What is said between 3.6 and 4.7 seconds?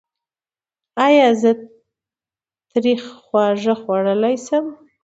خوړلی شم؟